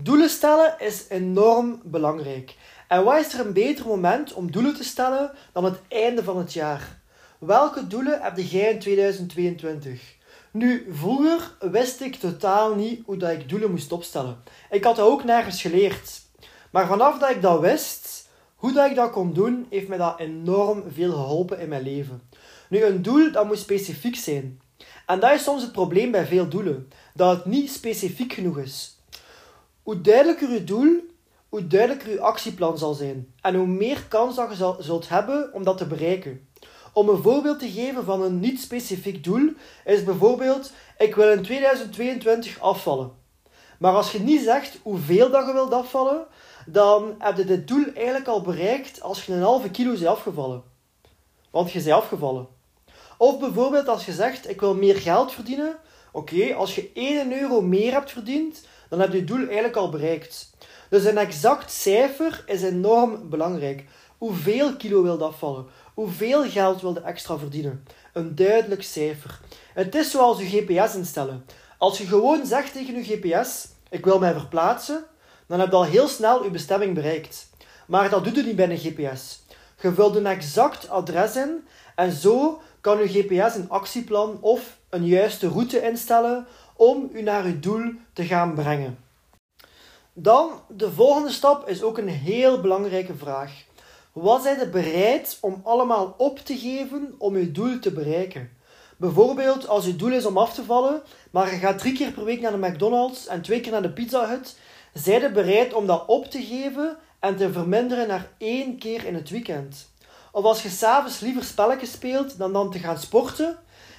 [0.00, 2.56] Doelen stellen is enorm belangrijk.
[2.88, 6.38] En wat is er een beter moment om doelen te stellen dan het einde van
[6.38, 7.00] het jaar?
[7.38, 10.16] Welke doelen heb jij in 2022?
[10.50, 14.42] Nu, vroeger wist ik totaal niet hoe dat ik doelen moest opstellen.
[14.70, 16.20] Ik had dat ook nergens geleerd.
[16.70, 20.18] Maar vanaf dat ik dat wist, hoe dat ik dat kon doen, heeft mij dat
[20.18, 22.22] enorm veel geholpen in mijn leven.
[22.68, 24.60] Nu, een doel dat moet specifiek zijn.
[25.06, 28.97] En dat is soms het probleem bij veel doelen, dat het niet specifiek genoeg is.
[29.88, 31.00] Hoe duidelijker je doel,
[31.48, 33.34] hoe duidelijker je actieplan zal zijn.
[33.40, 36.48] En hoe meer kans dat je zult hebben om dat te bereiken.
[36.92, 39.52] Om een voorbeeld te geven van een niet specifiek doel,
[39.84, 43.12] is bijvoorbeeld: ik wil in 2022 afvallen.
[43.78, 46.26] Maar als je niet zegt hoeveel dat je wilt afvallen,
[46.66, 50.62] dan heb je dit doel eigenlijk al bereikt als je een halve kilo bent afgevallen.
[51.50, 52.48] Want je bent afgevallen.
[53.18, 55.76] Of bijvoorbeeld als je zegt: ik wil meer geld verdienen.
[56.12, 60.50] Oké, als je 1 euro meer hebt verdiend, dan heb je doel eigenlijk al bereikt.
[60.90, 63.84] Dus een exact cijfer is enorm belangrijk.
[64.18, 65.66] Hoeveel kilo wil dat afvallen?
[65.94, 67.84] Hoeveel geld wil je extra verdienen?
[68.12, 69.40] Een duidelijk cijfer.
[69.74, 71.44] Het is zoals je GPS instellen.
[71.78, 75.04] Als je gewoon zegt tegen je GPS: Ik wil mij verplaatsen,
[75.46, 77.48] dan heb je al heel snel je bestemming bereikt.
[77.86, 79.40] Maar dat doet je niet bij een GPS.
[79.80, 85.06] Je vult een exact adres in en zo kan je GPS een actieplan of een
[85.06, 86.46] juiste route instellen
[86.78, 88.98] om u naar uw doel te gaan brengen.
[90.12, 93.52] Dan, de volgende stap is ook een heel belangrijke vraag.
[94.12, 98.50] Wat zijn je bereid om allemaal op te geven om uw doel te bereiken?
[98.96, 102.24] Bijvoorbeeld als uw doel is om af te vallen, maar je gaat drie keer per
[102.24, 104.56] week naar de McDonald's en twee keer naar de Pizza Hut,
[104.92, 109.14] zijn je bereid om dat op te geven en te verminderen naar één keer in
[109.14, 109.88] het weekend?
[110.32, 113.58] Of als je s'avonds liever spelletjes speelt dan dan te gaan sporten,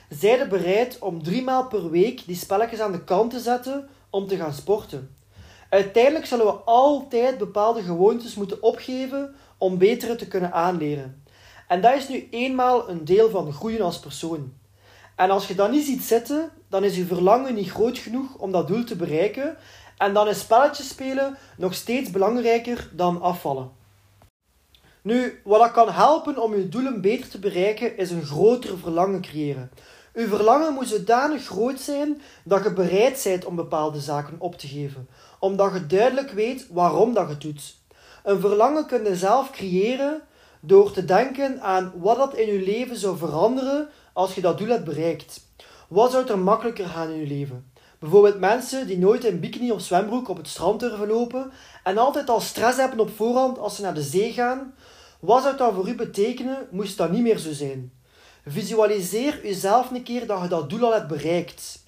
[0.09, 3.89] zijn je bereid om drie maal per week die spelletjes aan de kant te zetten
[4.09, 5.15] om te gaan sporten?
[5.69, 11.23] Uiteindelijk zullen we altijd bepaalde gewoontes moeten opgeven om betere te kunnen aanleren.
[11.67, 14.53] En dat is nu eenmaal een deel van groeien als persoon.
[15.15, 18.51] En als je dat niet ziet zitten, dan is je verlangen niet groot genoeg om
[18.51, 19.57] dat doel te bereiken.
[19.97, 23.71] En dan is spelletjes spelen nog steeds belangrijker dan afvallen.
[25.01, 29.21] Nu, wat dat kan helpen om je doelen beter te bereiken, is een groter verlangen
[29.21, 29.71] creëren.
[30.19, 34.67] Uw verlangen moet zodanig groot zijn dat je bereid bent om bepaalde zaken op te
[34.67, 35.09] geven,
[35.39, 37.75] omdat je duidelijk weet waarom dat je het doet.
[38.23, 40.21] Een verlangen kun je zelf creëren
[40.59, 44.67] door te denken aan wat dat in je leven zou veranderen als je dat doel
[44.67, 45.41] hebt bereikt.
[45.87, 47.71] Wat zou er makkelijker gaan in je leven?
[47.99, 51.51] Bijvoorbeeld mensen die nooit in bikini of zwembroek op het strand durven lopen
[51.83, 54.73] en altijd al stress hebben op voorhand als ze naar de zee gaan.
[55.19, 57.98] Wat zou dat voor u betekenen moest dat niet meer zo zijn?
[58.45, 61.83] Visualiseer jezelf een keer dat je dat doel al hebt bereikt.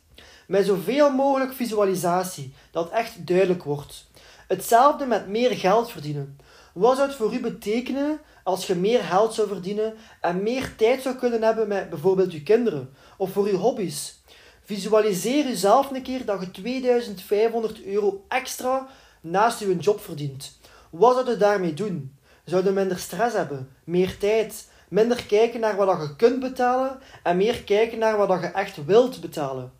[0.47, 4.07] Met zoveel mogelijk visualisatie, dat echt duidelijk wordt.
[4.47, 6.37] Hetzelfde met meer geld verdienen.
[6.73, 11.01] Wat zou het voor u betekenen als je meer geld zou verdienen en meer tijd
[11.01, 14.19] zou kunnen hebben met bijvoorbeeld je kinderen of voor je hobby's?
[14.63, 18.87] Visualiseer jezelf een keer dat je 2500 euro extra
[19.21, 20.57] naast je job verdient.
[20.89, 22.15] Wat zou je daarmee doen?
[22.45, 27.37] Zou je minder stress hebben, meer tijd, minder kijken naar wat je kunt betalen en
[27.37, 29.71] meer kijken naar wat je echt wilt betalen?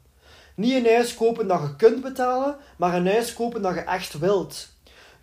[0.55, 4.19] Niet een huis kopen dat je kunt betalen, maar een huis kopen dat je echt
[4.19, 4.67] wilt.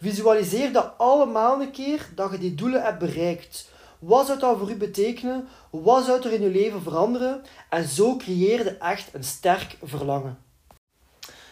[0.00, 3.68] Visualiseer dat allemaal een keer dat je die doelen hebt bereikt.
[3.98, 5.48] Wat zou dat voor u betekenen?
[5.70, 7.42] Wat zou er in je leven veranderen?
[7.68, 10.38] En zo creëer je echt een sterk verlangen.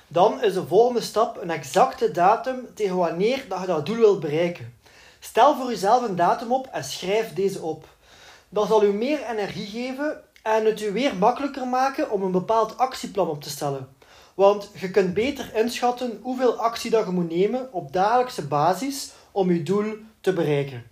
[0.09, 4.21] Dan is de volgende stap een exacte datum tegen wanneer dat je dat doel wilt
[4.21, 4.75] bereiken.
[5.21, 7.95] Stel voor jezelf een datum op en schrijf deze op.
[8.49, 12.79] Dat zal u meer energie geven en het u weer makkelijker maken om een bepaald
[12.79, 13.89] actieplan op te stellen.
[14.35, 19.51] Want je kunt beter inschatten hoeveel actie dat je moet nemen op dagelijkse basis om
[19.51, 20.91] je doel te bereiken.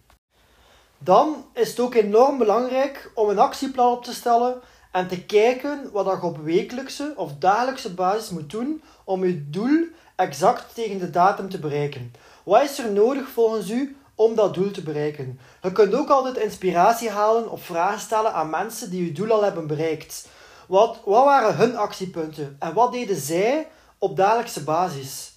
[0.98, 4.60] Dan is het ook enorm belangrijk om een actieplan op te stellen
[4.92, 9.86] en te kijken wat je op wekelijkse of dagelijkse basis moet doen om je doel
[10.16, 12.12] exact tegen de datum te bereiken.
[12.44, 15.40] Wat is er nodig volgens u om dat doel te bereiken?
[15.62, 19.44] Je kunt ook altijd inspiratie halen of vragen stellen aan mensen die je doel al
[19.44, 20.28] hebben bereikt.
[20.68, 23.68] Wat, wat waren hun actiepunten en wat deden zij
[23.98, 25.32] op dagelijkse basis?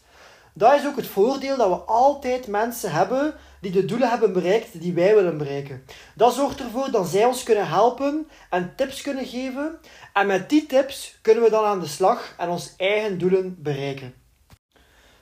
[0.54, 4.82] Dat is ook het voordeel dat we altijd mensen hebben die de doelen hebben bereikt
[4.82, 5.86] die wij willen bereiken.
[6.16, 9.80] Dat zorgt ervoor dat zij ons kunnen helpen en tips kunnen geven.
[10.14, 14.14] En met die tips kunnen we dan aan de slag en ons eigen doelen bereiken.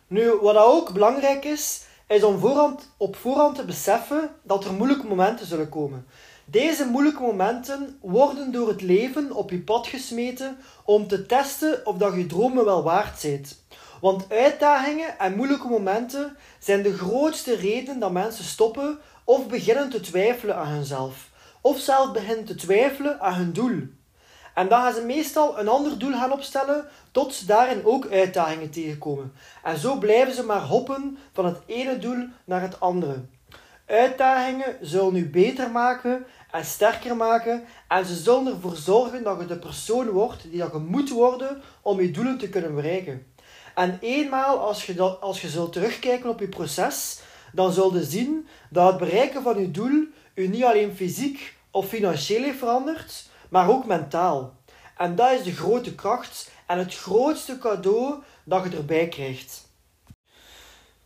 [0.08, 5.08] Nu, wat ook belangrijk is, is om voorhand, op voorhand te beseffen dat er moeilijke
[5.08, 6.06] momenten zullen komen.
[6.46, 11.98] Deze moeilijke momenten worden door het leven op je pad gesmeten om te testen of
[11.98, 13.46] dat je dromen wel waard zijn.
[14.02, 20.00] Want uitdagingen en moeilijke momenten zijn de grootste reden dat mensen stoppen of beginnen te
[20.00, 21.30] twijfelen aan hunzelf.
[21.62, 23.82] Of zelf beginnen te twijfelen aan hun doel.
[24.56, 28.70] En dan gaan ze meestal een ander doel gaan opstellen, tot ze daarin ook uitdagingen
[28.70, 29.34] tegenkomen.
[29.64, 33.26] En zo blijven ze maar hoppen van het ene doel naar het andere.
[33.86, 39.46] Uitdagingen zullen u beter maken en sterker maken en ze zullen ervoor zorgen dat je
[39.46, 43.26] de persoon wordt die je moet worden om je doelen te kunnen bereiken.
[43.76, 47.20] En eenmaal als je, dat, als je zult terugkijken op je proces,
[47.54, 51.88] dan zul je zien dat het bereiken van je doel u niet alleen fysiek of
[51.88, 54.54] financieel heeft veranderd, maar ook mentaal.
[54.98, 59.68] En dat is de grote kracht en het grootste cadeau dat je erbij krijgt.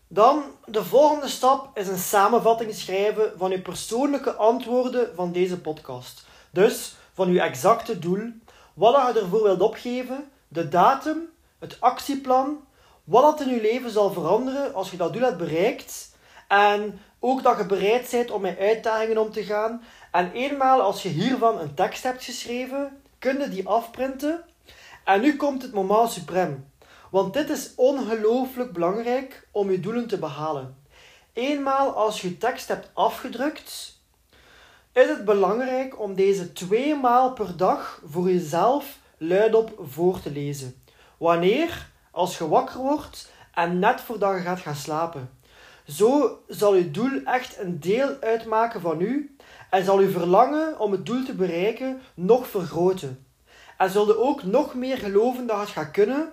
[0.08, 6.26] Dan, de volgende stap is een samenvatting schrijven van je persoonlijke antwoorden van deze podcast.
[6.52, 8.32] Dus van je exacte doel,
[8.74, 12.68] wat je ervoor wilt opgeven, de datum, het actieplan,
[13.04, 16.09] wat dat in je leven zal veranderen als je dat doel hebt bereikt.
[16.50, 19.84] En ook dat je bereid bent om met uitdagingen om te gaan.
[20.12, 24.44] En eenmaal als je hiervan een tekst hebt geschreven, kun je die afprinten.
[25.04, 26.72] En nu komt het moment suprem.
[27.12, 30.78] Want dit is ongelooflijk belangrijk om je doelen te behalen.
[31.34, 33.98] Eenmaal als je tekst hebt afgedrukt,
[34.94, 40.84] is het belangrijk om deze twee maal per dag voor jezelf luidop voor te lezen.
[41.18, 41.90] Wanneer?
[42.12, 45.39] Als je wakker wordt en net voordat je gaat gaan slapen.
[45.90, 49.36] Zo zal je doel echt een deel uitmaken van u
[49.70, 53.26] en zal uw verlangen om het doel te bereiken nog vergroten.
[53.78, 56.32] En zul je ook nog meer geloven dat het gaat kunnen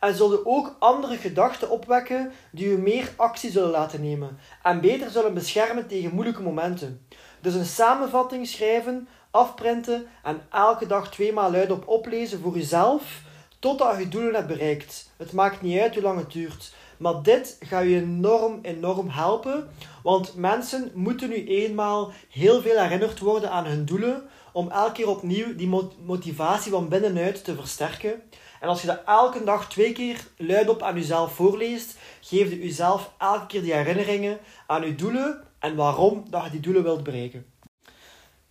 [0.00, 5.10] en zullen ook andere gedachten opwekken die u meer actie zullen laten nemen en beter
[5.10, 7.06] zullen beschermen tegen moeilijke momenten.
[7.40, 13.22] Dus een samenvatting schrijven, afprinten en elke dag tweemaal luidop oplezen voor uzelf
[13.58, 15.10] totdat je doelen hebt bereikt.
[15.16, 16.72] Het maakt niet uit hoe lang het duurt.
[17.02, 19.68] Maar dit gaat je enorm, enorm helpen.
[20.02, 24.22] Want mensen moeten nu eenmaal heel veel herinnerd worden aan hun doelen.
[24.52, 25.68] Om elke keer opnieuw die
[26.04, 28.22] motivatie van binnenuit te versterken.
[28.60, 33.12] En als je dat elke dag twee keer luidop aan jezelf voorleest, geef je jezelf
[33.18, 37.46] elke keer die herinneringen aan je doelen en waarom dat je die doelen wilt bereiken.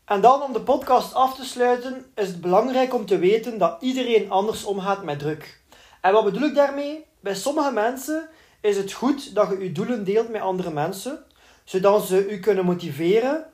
[0.06, 3.81] En dan om de podcast af te sluiten, is het belangrijk om te weten dat
[3.81, 5.62] iedereen anders omgaat met druk.
[6.01, 7.06] En wat bedoel ik daarmee?
[7.19, 8.30] Bij sommige mensen
[8.61, 11.23] is het goed dat je je doelen deelt met andere mensen,
[11.63, 13.45] zodat ze u kunnen motiveren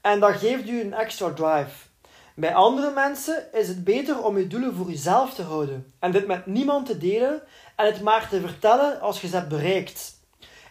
[0.00, 1.90] en dat geeft u een extra drive.
[2.34, 6.26] Bij andere mensen is het beter om je doelen voor jezelf te houden en dit
[6.26, 7.42] met niemand te delen
[7.76, 10.20] en het maar te vertellen als je ze hebt bereikt.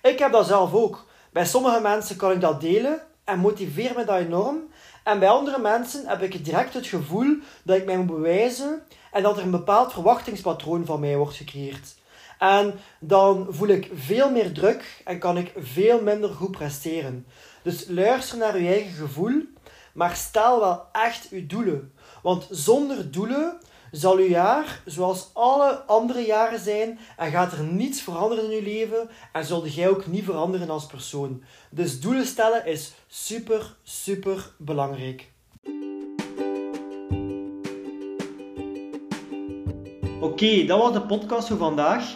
[0.01, 1.05] Ik heb dat zelf ook.
[1.31, 4.57] Bij sommige mensen kan ik dat delen en motiveer me dat enorm.
[5.03, 9.23] En bij andere mensen heb ik direct het gevoel dat ik mij moet bewijzen en
[9.23, 11.95] dat er een bepaald verwachtingspatroon van mij wordt gecreëerd.
[12.41, 17.25] En dan voel ik veel meer druk en kan ik veel minder goed presteren.
[17.63, 19.43] Dus luister naar je eigen gevoel
[19.93, 21.93] maar stel wel echt uw doelen.
[22.21, 23.57] Want zonder doelen
[23.91, 28.63] zal uw jaar zoals alle andere jaren zijn en gaat er niets veranderen in uw
[28.63, 31.43] leven en zulde jij ook niet veranderen als persoon.
[31.69, 35.29] Dus doelen stellen is super, super belangrijk.
[40.21, 42.15] Oké, dat was de podcast voor vandaag.